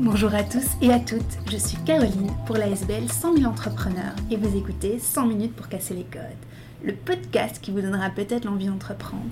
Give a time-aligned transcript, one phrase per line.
[0.00, 4.16] Bonjour à tous et à toutes, je suis Caroline pour la SBL 100 000 entrepreneurs
[4.28, 6.20] et vous écoutez 100 minutes pour casser les codes,
[6.82, 9.22] le podcast qui vous donnera peut-être l'envie d'entreprendre.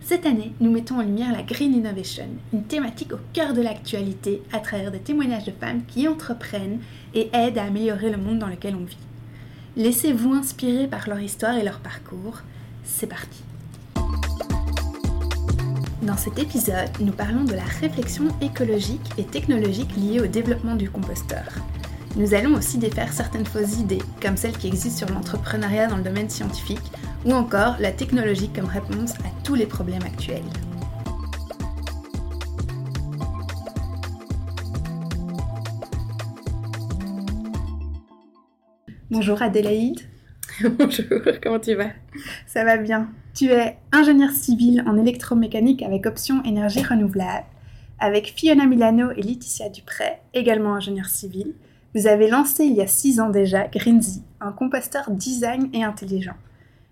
[0.00, 4.42] Cette année, nous mettons en lumière la Green Innovation, une thématique au cœur de l'actualité
[4.50, 6.80] à travers des témoignages de femmes qui entreprennent
[7.12, 8.96] et aident à améliorer le monde dans lequel on vit.
[9.76, 12.38] Laissez-vous inspirer par leur histoire et leur parcours.
[12.82, 13.42] C'est parti.
[16.02, 20.90] Dans cet épisode, nous parlons de la réflexion écologique et technologique liée au développement du
[20.90, 21.44] composteur.
[22.16, 26.02] Nous allons aussi défaire certaines fausses idées, comme celles qui existent sur l'entrepreneuriat dans le
[26.02, 26.90] domaine scientifique,
[27.24, 30.42] ou encore la technologie comme réponse à tous les problèmes actuels.
[39.08, 40.00] Bonjour Adélaïde.
[40.64, 41.92] Bonjour, comment tu vas?
[42.48, 43.08] Ça va bien.
[43.34, 47.46] Tu es ingénieur civil en électromécanique avec option énergie renouvelable.
[47.98, 51.54] Avec Fiona Milano et Laetitia Dupré, également ingénieur civil,
[51.94, 56.34] vous avez lancé il y a six ans déjà Greensy, un composteur design et intelligent.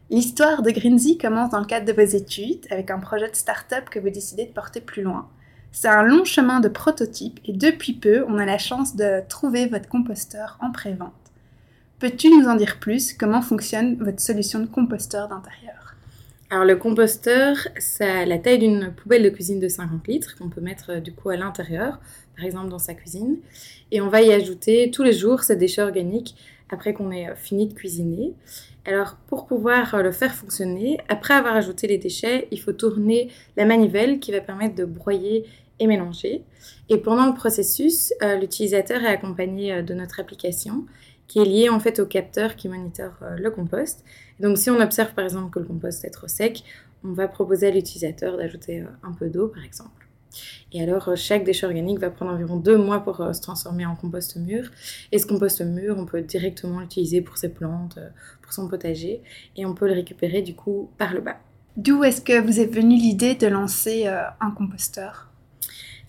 [0.09, 3.91] L'histoire de Greensy commence dans le cadre de vos études avec un projet de start-up
[3.91, 5.29] que vous décidez de porter plus loin.
[5.73, 9.67] C'est un long chemin de prototype et depuis peu, on a la chance de trouver
[9.67, 11.13] votre composteur en pré-vente.
[11.99, 13.13] Peux-tu nous en dire plus?
[13.13, 15.80] Comment fonctionne votre solution de composteur d'intérieur?
[16.53, 20.49] Alors le composteur, ça a la taille d'une poubelle de cuisine de 50 litres qu'on
[20.49, 22.01] peut mettre euh, du coup à l'intérieur,
[22.37, 23.37] par exemple dans sa cuisine.
[23.93, 26.35] Et on va y ajouter tous les jours ces déchets organiques
[26.69, 28.35] après qu'on ait euh, fini de cuisiner.
[28.85, 33.31] Alors pour pouvoir euh, le faire fonctionner, après avoir ajouté les déchets, il faut tourner
[33.57, 35.45] la manivelle qui va permettre de broyer
[35.79, 36.43] et mélanger.
[36.89, 40.85] Et pendant le processus, l'utilisateur est accompagné de notre application
[41.27, 44.05] qui est lié en fait au capteur qui monitore le compost.
[44.41, 46.65] Donc si on observe par exemple que le compost est trop sec,
[47.05, 50.07] on va proposer à l'utilisateur d'ajouter euh, un peu d'eau par exemple.
[50.73, 53.97] Et alors, euh, chaque déchet organique va prendre environ deux mois pour se transformer en
[53.97, 54.71] compost mûr.
[55.11, 57.99] Et ce compost mûr, on peut directement l'utiliser pour ses plantes,
[58.43, 59.23] pour son potager,
[59.57, 61.39] et on peut le récupérer du coup par le bas.
[61.77, 65.31] D'où est-ce que vous est venue l'idée de lancer un composteur?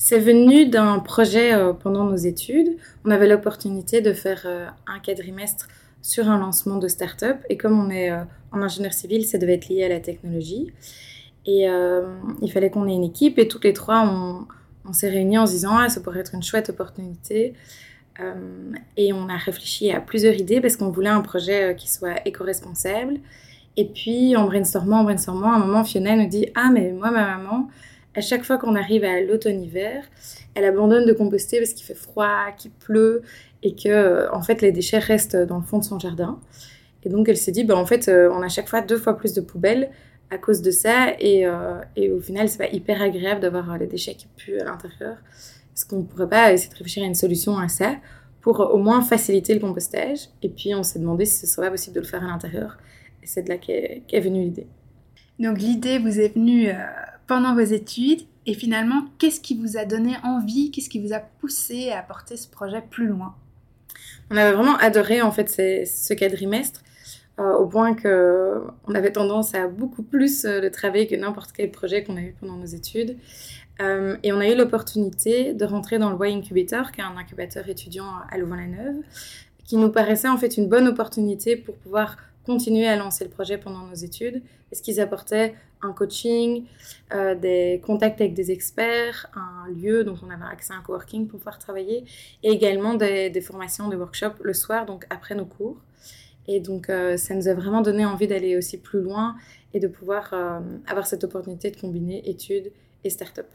[0.04, 2.76] C'est venu d'un projet euh, pendant nos études.
[3.06, 5.68] On avait l'opportunité de faire euh, un quadrimestre
[6.02, 7.38] sur un lancement de start-up.
[7.50, 10.72] Et comme on est euh, en ingénieur civil, ça devait être lié à la technologie.
[11.48, 11.66] Et
[12.44, 13.40] il fallait qu'on ait une équipe.
[13.40, 14.06] Et toutes les trois,
[14.86, 17.56] on, s'est réunis en se disant ah, ça pourrait être une chouette opportunité.
[18.96, 23.20] et on a réfléchi à plusieurs idées parce qu'on voulait un projet qui soit éco-responsable.
[23.78, 27.12] Et puis, en brainstormant, en brainstormant, à un moment, Fiona nous dit Ah, mais moi,
[27.12, 27.70] ma maman,
[28.16, 30.04] à chaque fois qu'on arrive à l'automne-hiver,
[30.56, 33.22] elle abandonne de composter parce qu'il fait froid, qu'il pleut
[33.64, 36.40] et que euh, en fait les déchets restent dans le fond de son jardin.
[37.04, 39.18] Et donc elle s'est dit, bah, en fait, euh, on a chaque fois deux fois
[39.18, 39.90] plus de poubelles
[40.30, 43.88] à cause de ça et, euh, et au final, c'est pas hyper agréable d'avoir les
[43.88, 45.18] déchets qui puent à l'intérieur.
[45.76, 47.96] Est-ce qu'on pourrait pas essayer de réfléchir à une solution à ça
[48.42, 51.96] pour au moins faciliter le compostage Et puis on s'est demandé si ce serait possible
[51.96, 52.78] de le faire à l'intérieur.
[53.24, 54.68] Et c'est de là qu'est venue l'idée.
[55.40, 56.70] Donc l'idée vous est venue
[57.28, 61.20] pendant vos études et finalement, qu'est-ce qui vous a donné envie, qu'est-ce qui vous a
[61.20, 63.36] poussé à porter ce projet plus loin?
[64.30, 66.82] On avait vraiment adoré en fait ce quadrimestre.
[67.40, 71.54] Euh, au point que on avait tendance à beaucoup plus euh, de travailler que n'importe
[71.54, 73.18] quel projet qu'on a eu pendant nos études.
[73.82, 77.18] Euh, et on a eu l'opportunité de rentrer dans le Y Incubator, qui est un
[77.18, 78.98] incubateur étudiant à Louvain-la-Neuve,
[79.64, 83.58] qui nous paraissait en fait une bonne opportunité pour pouvoir continuer à lancer le projet
[83.58, 86.66] pendant nos études, parce qu'ils apportaient un coaching,
[87.14, 91.28] euh, des contacts avec des experts, un lieu dont on avait accès à un coworking
[91.28, 92.06] pour pouvoir travailler,
[92.44, 95.78] et également des, formations, des workshops le soir, donc après nos cours.
[96.48, 99.36] Et donc, euh, ça nous a vraiment donné envie d'aller aussi plus loin
[99.74, 102.72] et de pouvoir euh, avoir cette opportunité de combiner études
[103.04, 103.48] et start-up.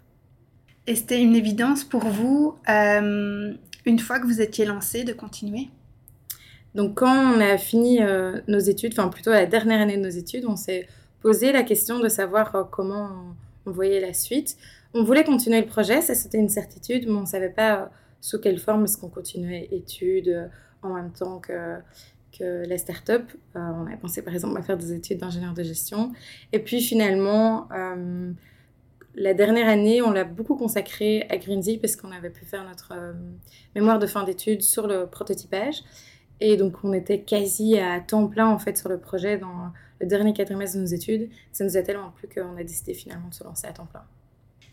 [0.87, 5.69] Et c'était une évidence pour vous, une fois que vous étiez lancé, de continuer?
[6.77, 7.99] Donc quand on a fini
[8.47, 10.87] nos études, enfin plutôt la dernière année de nos études, on s'est
[11.27, 13.35] posé la question de savoir euh, comment
[13.67, 14.57] on, voyait la suite.
[14.95, 17.87] On voulait continuer le projet, ça c'était une certitude, mais on ne savait pas euh,
[18.21, 20.47] sous quelle forme est-ce qu'on continuait études euh,
[20.83, 21.79] en même temps que,
[22.39, 23.25] que la start-up.
[23.57, 26.13] on avait pensé par exemple à faire des études d'ingénieur de gestion.
[26.53, 27.69] Et puis finalement,
[29.17, 32.93] la dernière année, on l'a beaucoup consacré à Greensy parce qu'on avait pu faire notre
[33.75, 35.83] mémoire de fin d'études sur le prototypage.
[36.39, 39.39] Et donc, on était quasi à temps plein en fait sur le projet
[40.01, 41.31] le dernier quadrimestre de nos études.
[41.53, 44.05] Ça nous a tellement plu qu'on a décidé finalement de se lancer à temps plein.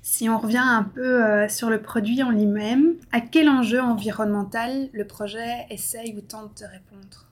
[0.01, 4.89] Si on revient un peu euh, sur le produit en lui-même, à quel enjeu environnemental
[4.91, 7.25] le projet essaye ou tente de répondre?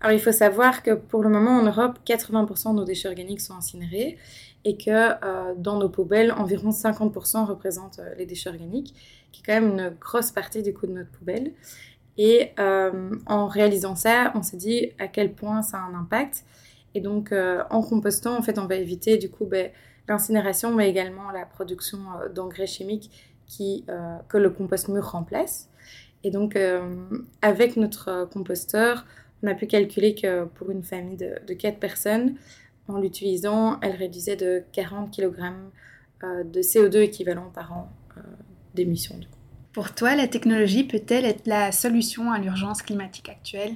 [0.00, 3.40] Alors il faut savoir que pour le moment en Europe, 80% de nos déchets organiques
[3.40, 4.18] sont incinérés
[4.64, 8.94] et que dans nos poubelles, environ 50% représentent les déchets organiques,
[9.30, 11.52] qui est quand même une grosse partie du coup de notre poubelle.
[12.18, 16.44] Et en réalisant ça, on s'est dit à quel point ça a un impact.
[16.94, 19.70] Et donc, en compostant, en fait, on va éviter du coup ben,
[20.08, 21.98] l'incinération, mais également la production
[22.34, 23.10] d'engrais chimiques
[23.46, 23.84] qui,
[24.28, 25.68] que le compost mûr remplace.
[26.24, 26.58] Et donc,
[27.42, 29.06] avec notre composteur,
[29.44, 32.34] on a pu calculer que pour une famille de, de 4 personnes,
[32.90, 35.52] en l'utilisant, elle réduisait de 40 kg
[36.22, 38.20] euh, de CO2 équivalent par an euh,
[38.74, 39.18] d'émissions.
[39.72, 43.74] Pour toi, la technologie peut-elle être la solution à l'urgence climatique actuelle?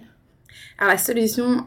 [0.79, 1.67] Alors la solution,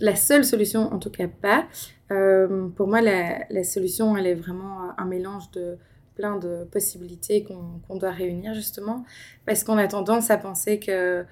[0.00, 1.66] la seule solution en tout cas pas.
[2.10, 5.76] Euh, pour moi, la, solution, elle est vraiment un mélange de
[6.14, 9.04] plein de possibilités qu'on doit réunir justement,
[9.44, 11.24] parce qu'on a tendance à penser que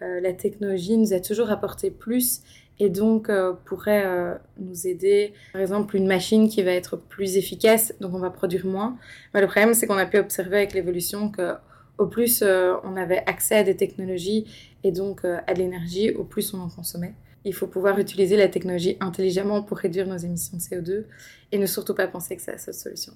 [0.00, 2.42] la technologie nous a toujours apporté plus
[2.82, 7.36] et donc euh, pourrait euh, nous aider, par exemple, une machine qui va être plus
[7.36, 8.96] efficace, donc on va produire moins.
[9.32, 11.54] Mais le problème, c'est qu'on a pu observer avec l'évolution que
[11.98, 14.46] au plus euh, on avait accès à des technologies
[14.82, 17.14] et donc à de l'énergie, au plus on en consommait.
[17.44, 21.04] Il faut pouvoir utiliser la technologie intelligemment pour réduire nos émissions de CO2
[21.50, 23.12] et ne surtout pas penser que c'est la seule solution.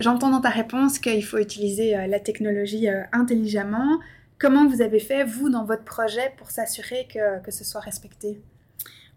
[0.00, 3.98] J'entends dans ta réponse qu'il faut utiliser la technologie intelligemment.
[4.38, 8.40] Comment vous avez fait, vous, dans votre projet, pour s'assurer que, que ce soit respecté?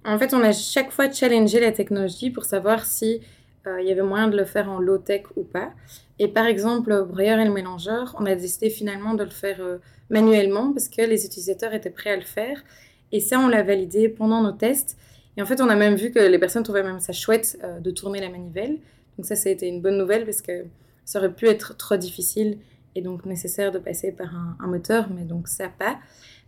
[0.04, 3.22] En fait, on a chaque fois challengé la technologie pour savoir si
[3.68, 5.72] euh, il y avait moyen de le faire en low-tech ou pas.
[6.18, 9.62] Et par exemple, le broyeur et le mélangeur, on a décidé finalement de le faire
[9.62, 9.78] euh,
[10.10, 12.64] manuellement parce que les utilisateurs étaient prêts à le faire.
[13.12, 14.98] Et ça, on l'a validé pendant nos tests.
[15.38, 17.80] Et en fait, on a même vu que les personnes trouvaient même ça chouette euh,
[17.80, 18.78] de tourner la manivelle.
[19.18, 20.66] Donc ça, ça a été une bonne nouvelle parce que
[21.06, 22.58] ça aurait pu être trop difficile
[22.96, 24.30] et donc nécessaire de passer par
[24.60, 26.00] un, moteur, mais donc ça pas.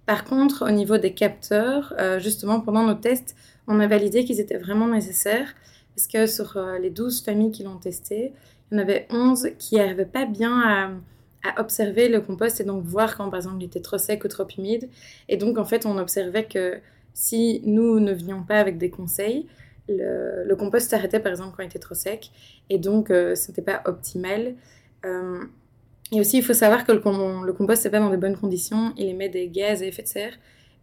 [0.06, 3.36] Par contre, au niveau des capteurs, euh, justement, pendant nos tests,
[3.68, 5.54] on a validé qu'ils étaient vraiment nécessaires
[5.96, 8.34] parce que sur euh, les 12 familles qui l'ont testé,
[8.72, 10.90] il y en avait 11 qui n'arrivaient pas bien à,
[11.58, 14.48] observer le compost et donc voir quand, par exemple, il était trop sec ou trop
[14.58, 14.90] humide.
[15.30, 16.80] Et donc, en fait, on observait que
[17.14, 19.48] si nous ne venions pas avec des conseils,
[19.90, 22.32] le, compost s'arrêtait, par exemple, quand il était trop sec.
[22.70, 24.56] Et donc, euh, ce n'était pas optimal.
[26.14, 29.08] Et aussi, il faut savoir que le, compost n'est pas dans de bonnes conditions, il
[29.08, 30.34] émet des gaz à effet de serre.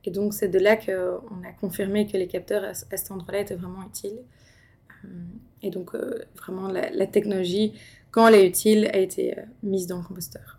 [0.04, 3.54] Et donc, c'est de là qu'on a confirmé que les capteurs à, cet endroit-là étaient
[3.54, 4.18] vraiment utiles.
[5.04, 5.08] Euh,
[5.62, 7.74] et donc, euh, vraiment, la, technologie,
[8.10, 10.58] quand elle est utile, a été euh, mise dans le composteur.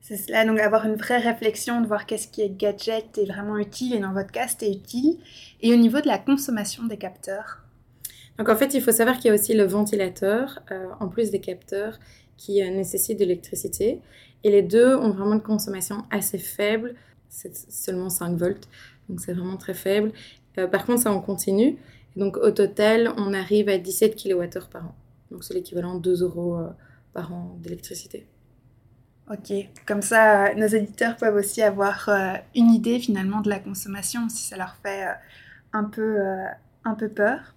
[0.00, 3.56] C'est cela, donc avoir une vraie réflexion de voir qu'est-ce qui est gadget et vraiment
[3.56, 5.18] utile, et dans votre cas, c'était utile.
[5.62, 7.64] Et au niveau de la consommation des capteurs
[8.38, 10.58] Donc, en fait, il faut savoir qu'il y a aussi le ventilateur,
[11.00, 11.98] en plus des capteurs
[12.36, 14.00] qui euh, nécessitent de l'électricité.
[14.42, 16.94] Et les deux ont vraiment une consommation assez faible,
[17.28, 18.68] c'est seulement 5 volts,
[19.08, 20.12] donc c'est vraiment très faible.
[20.58, 21.76] Euh, par contre, ça en continue.
[22.16, 24.94] donc au total, on arrive à 17 kWh par an.
[25.34, 26.70] Donc c'est l'équivalent de 2 euros euh,
[27.12, 28.26] par an d'électricité.
[29.30, 29.52] Ok,
[29.86, 32.10] comme ça, nos éditeurs peuvent aussi avoir
[32.54, 35.06] une idée finalement de la consommation si ça leur fait
[35.72, 36.18] un, peu,
[36.84, 37.54] un peu peur.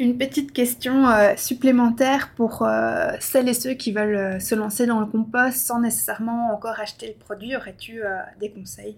[0.00, 4.86] Une petite question euh, supplémentaire pour euh, celles et ceux qui veulent euh, se lancer
[4.86, 7.54] dans le compost sans nécessairement encore acheter le produit.
[7.54, 8.02] Aurais-tu
[8.40, 8.96] des conseils?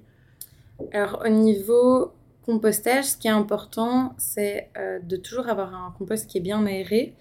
[0.92, 2.12] Alors au niveau
[2.46, 4.70] compostage, ce qui est important, c'est
[5.02, 7.14] de toujours avoir un compost qui est bien aéré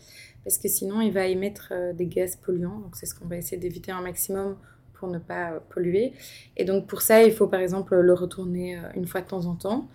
[0.46, 2.80] parce que sinon il va émettre des gaz polluants.
[2.80, 4.56] Donc c'est ce qu'on va essayer d'éviter un maximum
[4.94, 6.14] pour ne pas polluer.
[6.56, 9.56] Et donc pour ça, il faut par exemple le retourner une fois de temps en
[9.56, 9.90] temps.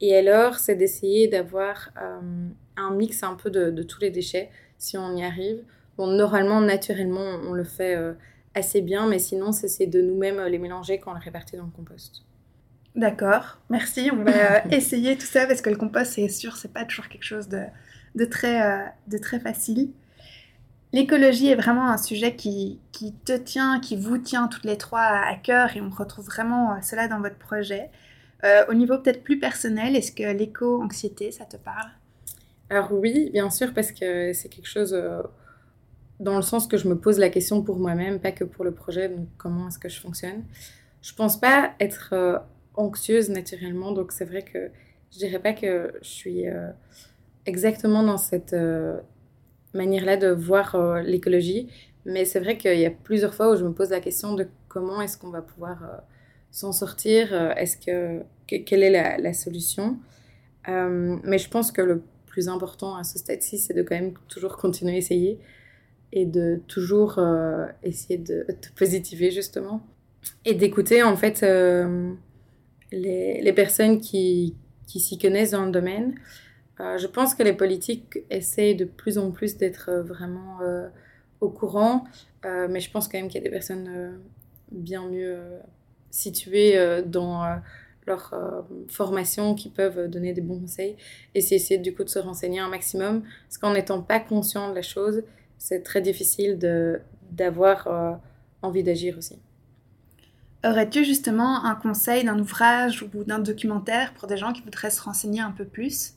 [0.00, 1.90] Et alors, c'est d'essayer d'avoir
[2.78, 5.62] un mix un peu de, tous les déchets, si on y arrive.
[5.96, 8.12] Bon, normalement, naturellement, on le fait euh,
[8.54, 11.64] assez bien, mais sinon, c'est de nous-mêmes euh, les mélanger quand on les répartit dans
[11.64, 12.24] le compost.
[12.94, 14.10] D'accord, merci.
[14.12, 17.08] On va euh, essayer tout ça parce que le compost, c'est sûr, c'est pas toujours
[17.08, 17.62] quelque chose de,
[18.18, 19.90] de très, de très facile.
[20.92, 25.00] L'écologie est vraiment un sujet qui, qui, te tient, qui vous tient toutes les trois
[25.00, 27.90] à cœur et on retrouve vraiment cela dans votre projet.
[28.68, 31.90] au niveau peut-être plus personnel, est-ce que l'éco-anxiété, ça te parle?
[32.70, 35.22] Alors oui, bien sûr, parce que c'est quelque chose euh,
[36.20, 38.72] dans le sens que je me pose la question pour moi-même, pas que pour le
[38.72, 40.44] projet, donc comment est-ce que je fonctionne?
[41.00, 42.38] Je pense pas être euh,
[42.74, 44.70] anxieuse naturellement, donc c'est vrai que
[45.12, 46.70] je dirais pas que je suis euh,
[47.48, 48.54] exactement dans cette
[49.74, 51.68] manière-là de voir l'écologie,
[52.04, 54.46] mais c'est vrai qu'il y a plusieurs fois où je me pose la question de
[54.68, 55.78] comment est-ce qu'on va pouvoir
[56.50, 59.98] s'en sortir, est-ce que, quelle est la, solution?
[60.66, 64.56] mais je pense que le plus important à ce stade-ci, c'est de quand même toujours
[64.56, 65.40] continuer à essayer
[66.12, 69.82] et de toujours euh, essayer de, te positiver justement
[70.44, 72.12] et d'écouter en fait euh,
[72.92, 74.54] les, les, personnes qui,
[74.86, 76.14] qui s'y connaissent dans le domaine.
[76.78, 80.58] Je pense que les politiques essayent de plus en plus d'être vraiment
[81.40, 82.04] au courant,
[82.44, 84.20] mais je pense quand même qu'il y a des personnes
[84.70, 85.38] bien mieux
[86.10, 87.60] situées dans
[88.06, 88.34] leur
[88.88, 90.96] formation qui peuvent donner des bons conseils
[91.34, 93.22] et essayer du coup de se renseigner un maximum.
[93.48, 95.22] Parce qu'en n'étant pas conscient de la chose,
[95.58, 96.58] c'est très difficile
[97.32, 98.20] d'avoir
[98.62, 99.38] envie d'agir aussi.
[100.64, 105.00] Aurais-tu justement un conseil d'un ouvrage ou d'un documentaire pour des gens qui voudraient se
[105.00, 106.14] renseigner un peu plus?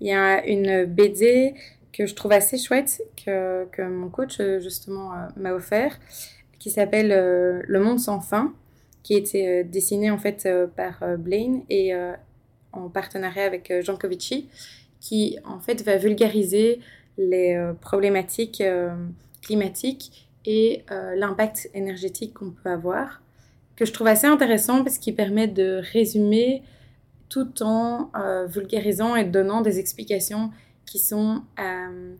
[0.00, 1.54] Il y a une BD
[1.92, 5.98] que je trouve assez chouette que, que mon coach justement euh, m'a offert
[6.58, 8.52] qui s'appelle euh, Le monde sans fin
[9.02, 11.92] qui a été euh, dessinée en fait par Blaine et
[12.72, 14.48] en partenariat avec Jean Covici
[15.00, 16.80] qui en fait va vulgariser
[17.16, 18.62] les problématiques
[19.40, 23.22] climatiques et l'impact énergétique qu'on peut avoir
[23.76, 26.62] que je trouve assez intéressant parce qu'il permet de résumer
[27.28, 30.50] tout en euh, vulgarisant et donnant des explications
[30.84, 32.14] qui sont, euh,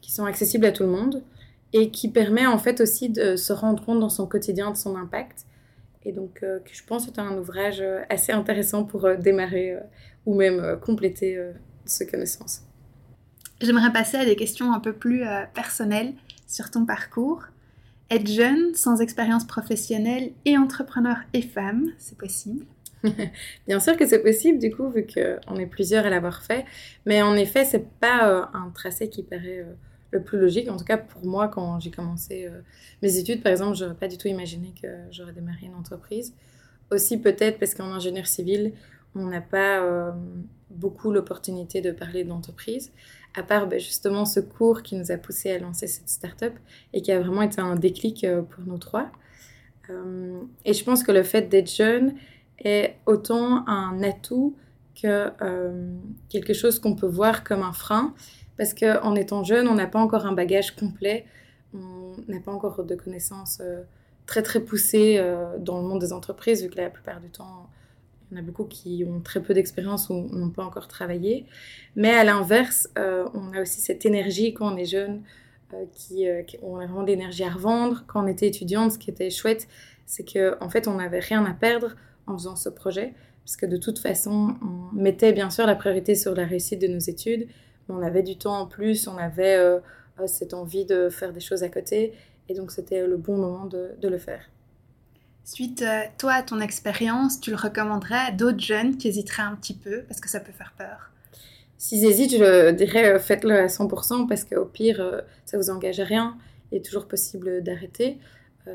[0.00, 1.22] qui sont accessibles à tout le monde
[1.72, 4.96] et qui permet en fait aussi de se rendre compte dans son quotidien de son
[4.96, 5.46] impact.
[6.04, 9.76] Et donc, euh, je pense que c'est un ouvrage assez intéressant pour démarrer
[10.24, 11.40] ou même compléter
[11.84, 12.62] ce connaissance.
[13.60, 15.24] J'aimerais passer à des questions un peu plus
[15.54, 16.14] personnelles
[16.46, 17.42] sur ton parcours.
[18.10, 22.64] Être jeune, sans expérience professionnelle et entrepreneur et femme, c'est possible
[23.66, 26.64] Bien sûr que c'est possible, du coup, vu qu'on est plusieurs à l'avoir fait.
[27.04, 29.74] Mais en effet, c'est pas euh, un tracé qui paraît euh,
[30.10, 30.70] le plus logique.
[30.70, 32.60] En tout cas, pour moi, quand j'ai commencé euh,
[33.02, 36.34] mes études, par exemple, j'aurais pas du tout imaginé que j'aurais démarré une entreprise.
[36.90, 38.72] Aussi, peut-être parce qu'en ingénieur civil,
[39.14, 40.14] on n'a pas
[40.70, 42.92] beaucoup l'opportunité de parler d'entreprise
[43.34, 46.52] à part ben, justement ce cours qui nous a poussé à lancer cette start-up
[46.92, 49.10] et qui a vraiment été un déclic pour nous trois.
[50.64, 52.14] Et je pense que le fait d'être jeune
[52.58, 54.56] est autant un atout
[55.00, 55.92] que euh,
[56.28, 58.14] quelque chose qu'on peut voir comme un frein,
[58.56, 61.26] parce qu'en étant jeune, on n'a pas encore un bagage complet,
[61.74, 63.60] on n'a pas encore de connaissances
[64.24, 65.22] très très poussées
[65.58, 67.68] dans le monde des entreprises, vu que la plupart du temps,
[68.30, 71.46] il y en a beaucoup qui ont très peu d'expérience ou n'ont pas encore travaillé.
[71.94, 75.22] Mais à l'inverse, euh, on a aussi cette énergie quand on est jeune,
[75.74, 78.04] euh, qui, euh, on a vraiment de l'énergie à revendre.
[78.06, 79.68] Quand on était étudiante, ce qui était chouette,
[80.06, 81.94] c'est qu'en en fait, on n'avait rien à perdre
[82.26, 83.14] en faisant ce projet.
[83.44, 86.88] Parce que de toute façon, on mettait bien sûr la priorité sur la réussite de
[86.88, 87.46] nos études,
[87.88, 89.56] mais on avait du temps en plus, on avait
[90.26, 92.12] cette envie de faire des choses à côté.
[92.48, 94.40] Et donc, c'était le bon moment de, de le faire.
[95.46, 99.54] Suite, euh, toi, à ton expérience, tu le recommanderais à d'autres jeunes qui hésiteraient un
[99.54, 101.12] petit peu parce que ça peut faire peur?
[101.78, 106.00] S'ils hésitent, je dirais euh, faites-le à 100% parce qu'au pire, euh, ça vous engage
[106.00, 106.36] à rien.
[106.72, 108.18] Il est toujours possible d'arrêter.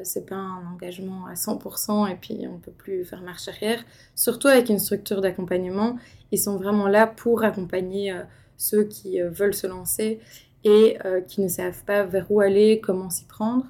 [0.03, 3.83] C'est pas un engagement à 100% et puis on peut plus faire marche arrière.
[4.15, 5.97] Surtout avec une structure d'accompagnement,
[6.31, 8.15] ils sont vraiment là pour accompagner
[8.57, 10.19] ceux qui veulent se lancer
[10.63, 13.65] et qui ne savent pas vers où aller, comment s'y prendre.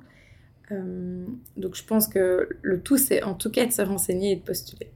[0.72, 1.25] Euh,
[1.58, 4.42] donc je pense que le tout, c'est en tout cas de se renseigner et de
[4.42, 4.92] postuler.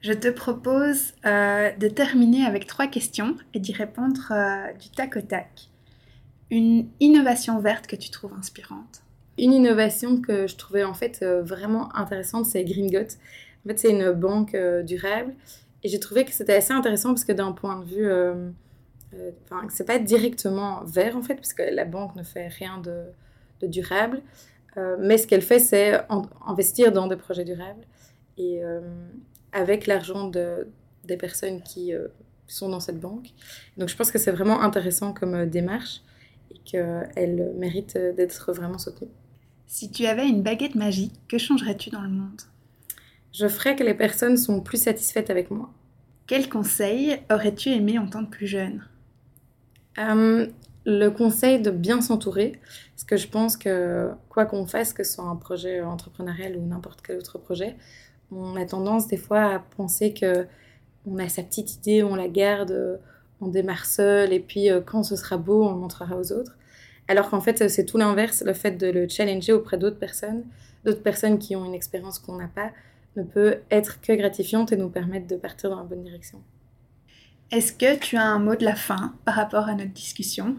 [0.00, 5.16] Je te propose euh, de terminer avec trois questions et d'y répondre euh, du tac
[5.16, 5.68] au tac.
[6.50, 9.02] Une innovation verte que tu trouves inspirante
[9.38, 14.12] Une innovation que je trouvais en fait vraiment intéressante, c'est Green En fait, c'est une
[14.12, 15.34] banque durable
[15.82, 18.10] et j'ai trouvé que c'était assez intéressant parce que d'un point de vue,
[19.44, 23.04] enfin, c'est pas directement vert en fait, parce que la banque ne fait rien de,
[23.66, 24.22] durable.
[24.76, 26.00] Euh, mais ce qu'elle fait, c'est
[26.46, 27.84] investir dans des projets durables
[28.36, 28.80] et euh,
[29.52, 30.68] avec l'argent de,
[31.04, 32.08] des personnes qui euh,
[32.46, 33.28] sont dans cette banque.
[33.78, 36.02] Donc je pense que c'est vraiment intéressant comme démarche
[36.50, 39.10] et qu'elle mérite d'être vraiment soutenue.
[39.66, 42.40] Si tu avais une baguette magique, que changerais-tu dans le monde?
[43.32, 45.70] Je ferais que les personnes sont plus satisfaites avec moi.
[46.26, 48.84] Quel conseil aurais-tu aimé entendre plus jeune?
[49.98, 52.60] Le conseil de bien s'entourer,
[52.94, 56.64] parce que je pense que quoi qu'on fasse, que ce soit un projet entrepreneurial ou
[56.64, 57.76] n'importe quel autre projet,
[58.30, 60.46] on a tendance des fois à penser que
[61.06, 63.00] on a sa petite idée, on la garde,
[63.40, 66.56] on démarre seul, et puis euh, quand ce sera beau, on le montrera aux autres.
[67.08, 70.44] Alors qu'en fait, c'est tout l'inverse, le fait de le challenger auprès d'autres personnes,
[70.84, 72.70] d'autres personnes qui ont une expérience qu'on n'a pas,
[73.16, 76.42] ne peut être que gratifiante et nous permettre de partir dans la bonne direction.
[77.50, 80.56] Est-ce que tu as un mot de la fin par rapport à notre discussion?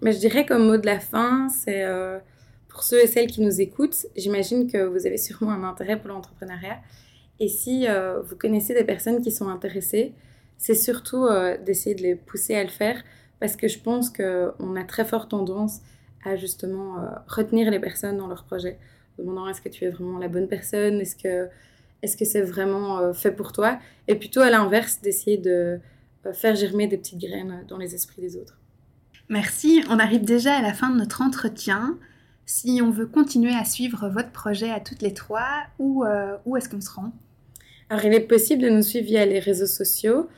[0.00, 2.18] Mais je dirais comme mot de la fin, c'est euh,
[2.68, 6.08] pour ceux et celles qui nous écoutent, j'imagine que vous avez sûrement un intérêt pour
[6.08, 6.78] l'entrepreneuriat.
[7.38, 10.14] Et si euh, vous connaissez des personnes qui sont intéressées,
[10.56, 13.02] c'est surtout euh, d'essayer de les pousser à le faire
[13.42, 15.80] parce que je pense qu'on a très forte tendance
[16.24, 16.94] à justement
[17.26, 18.78] retenir les personnes dans leur projet,
[19.18, 21.48] demandant est-ce que tu es vraiment la bonne personne, est-ce que
[22.02, 25.80] est-ce que c'est vraiment fait pour toi, et plutôt à l'inverse d'essayer de
[26.32, 28.60] faire germer des petites graines dans les esprits des autres.
[29.28, 31.98] Merci, on arrive déjà à la fin de notre entretien.
[32.46, 36.04] Si on veut continuer à suivre votre projet à toutes les trois, où,
[36.46, 37.12] où est-ce qu'on se rend?
[37.90, 40.28] Alors il est possible de nous suivre via les réseaux sociaux.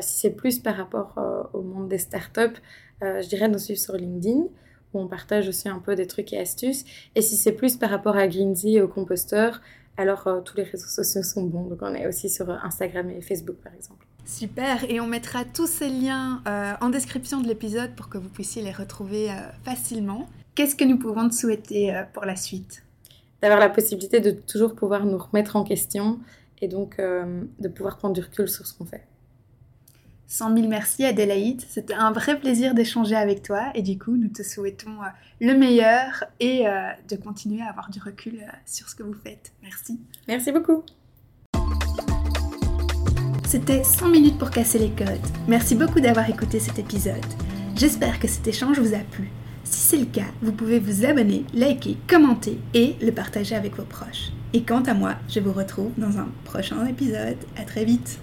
[0.00, 1.14] Si c'est plus par rapport
[1.52, 2.60] au monde des startups,
[3.02, 4.44] je dirais de nous suivre sur LinkedIn
[4.92, 6.84] où on partage aussi un peu des trucs et astuces.
[7.14, 9.60] Et si c'est plus par rapport à Greensy et au composteur,
[9.96, 11.66] alors euh, tous les réseaux sociaux sont bons.
[11.66, 14.06] Donc on est aussi sur Instagram et Facebook par exemple.
[14.24, 18.28] Super, et on mettra tous ces liens euh, en description de l'épisode pour que vous
[18.28, 20.28] puissiez les retrouver euh, facilement.
[20.54, 22.84] Qu'est-ce que nous pouvons te souhaiter pour la suite?
[23.40, 26.18] D'avoir la possibilité de toujours pouvoir nous remettre en question
[26.60, 29.06] et donc de pouvoir prendre du recul sur ce qu'on fait.
[30.30, 34.28] 100 000 merci Adélaïde, c'était un vrai plaisir d'échanger avec toi et du coup nous
[34.28, 35.08] te souhaitons euh,
[35.40, 39.16] le meilleur et euh, de continuer à avoir du recul euh, sur ce que vous
[39.24, 39.52] faites.
[39.60, 39.98] Merci.
[40.28, 40.84] Merci beaucoup.
[43.48, 45.18] C'était 100 minutes pour casser les codes.
[45.48, 47.26] Merci beaucoup d'avoir écouté cet épisode.
[47.74, 49.30] J'espère que cet échange vous a plu.
[49.64, 53.82] Si c'est le cas, vous pouvez vous abonner, liker, commenter et le partager avec vos
[53.82, 54.30] proches.
[54.52, 57.38] Et quant à moi, je vous retrouve dans un prochain épisode.
[57.56, 58.20] À très vite.